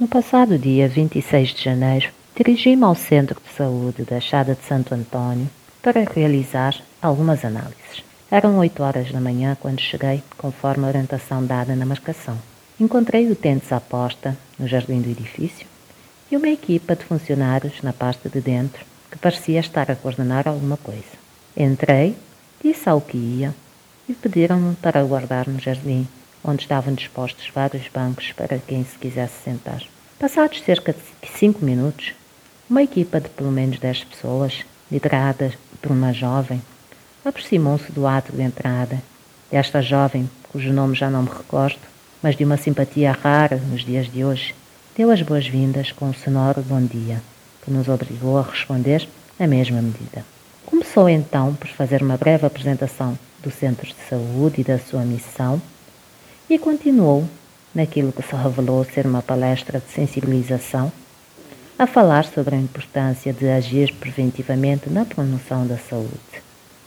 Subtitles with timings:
[0.00, 4.94] No passado dia 26 de janeiro, dirigi-me ao Centro de Saúde da Chada de Santo
[4.94, 5.50] Antônio
[5.82, 8.04] para realizar algumas análises.
[8.30, 12.38] Eram 8 horas da manhã quando cheguei, conforme a orientação dada na marcação.
[12.78, 15.66] Encontrei utentes à posta no jardim do edifício
[16.30, 20.76] e uma equipa de funcionários na parte de dentro que parecia estar a coordenar alguma
[20.76, 21.18] coisa.
[21.56, 22.14] Entrei,
[22.62, 23.52] disse ao que ia
[24.08, 26.06] e pediram-me para aguardar no jardim
[26.44, 29.82] onde estavam dispostos vários bancos para quem se quisesse sentar.
[30.18, 32.12] Passados cerca de cinco minutos,
[32.68, 36.62] uma equipa de pelo menos dez pessoas, liderada por uma jovem,
[37.24, 39.02] aproximou-se do ato de entrada.
[39.50, 41.78] Esta jovem, cujo nome já não me recordo,
[42.22, 44.54] mas de uma simpatia rara nos dias de hoje,
[44.96, 47.22] deu as boas-vindas com um sonoro bom dia,
[47.64, 49.08] que nos obrigou a responder
[49.38, 50.24] na mesma medida.
[50.66, 55.62] Começou então por fazer uma breve apresentação do centro de saúde e da sua missão
[56.48, 57.28] e continuou,
[57.74, 60.90] naquilo que se revelou ser uma palestra de sensibilização,
[61.78, 66.42] a falar sobre a importância de agir preventivamente na promoção da saúde.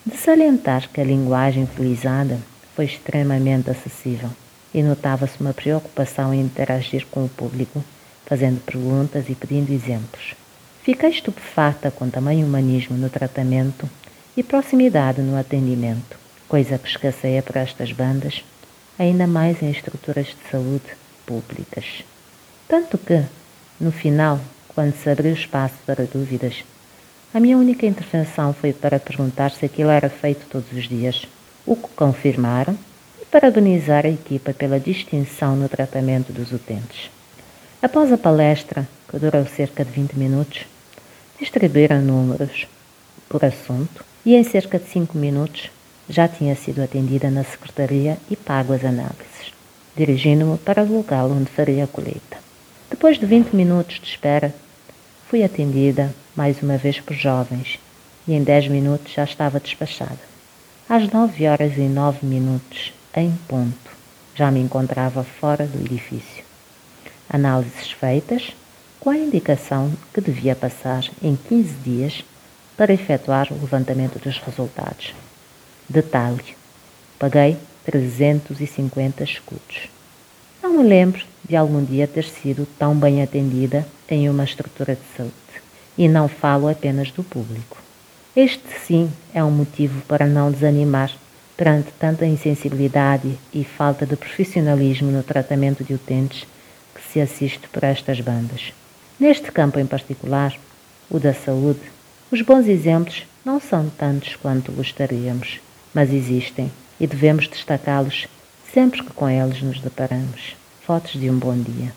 [0.05, 2.38] De salientar que a linguagem utilizada
[2.75, 4.30] foi extremamente acessível
[4.73, 7.83] e notava-se uma preocupação em interagir com o público,
[8.25, 10.33] fazendo perguntas e pedindo exemplos.
[10.81, 13.88] Fiquei estupefata com tamanho humanismo no tratamento
[14.35, 18.44] e proximidade no atendimento, coisa que escasseia para estas bandas
[19.02, 22.03] ainda mais em estruturas de saúde públicas.
[22.67, 23.23] Tanto que,
[23.80, 26.63] no final, quando se abriu espaço para dúvidas,
[27.33, 31.25] a minha única intervenção foi para perguntar se aquilo era feito todos os dias,
[31.66, 32.77] o que confirmaram,
[33.19, 37.09] e parabenizar a equipa pela distinção no tratamento dos utentes.
[37.81, 40.66] Após a palestra, que durou cerca de 20 minutos,
[41.39, 42.67] distribuíram números
[43.27, 45.72] por assunto e em cerca de 5 minutos
[46.11, 49.53] já tinha sido atendida na secretaria e pago as análises,
[49.95, 52.37] dirigindo-me para o local onde faria a colheita.
[52.89, 54.53] Depois de 20 minutos de espera,
[55.29, 57.79] fui atendida mais uma vez por jovens
[58.27, 60.19] e em 10 minutos já estava despachada.
[60.89, 63.91] Às 9 horas e 9 minutos, em ponto,
[64.35, 66.44] já me encontrava fora do edifício.
[67.29, 68.51] Análises feitas,
[69.00, 72.25] com a indicação que devia passar em 15 dias
[72.75, 75.13] para efetuar o levantamento dos resultados.
[75.90, 76.56] Detalhe:
[77.19, 79.90] paguei 350 escudos.
[80.62, 85.18] Não me lembro de algum dia ter sido tão bem atendida em uma estrutura de
[85.18, 85.34] saúde.
[85.97, 87.78] E não falo apenas do público.
[88.36, 91.12] Este sim é um motivo para não desanimar
[91.58, 96.48] perante tanta insensibilidade e falta de profissionalismo no tratamento de utentes
[96.96, 98.74] que se assiste por estas bandas.
[99.19, 100.58] Neste campo em particular,
[101.09, 101.81] o da saúde,
[102.31, 105.59] os bons exemplos não são tantos quanto gostaríamos
[105.94, 108.28] mas existem e devemos destacá-los
[108.74, 110.56] sempre que com eles nos deparamos.
[110.85, 111.94] Fotos de um bom dia.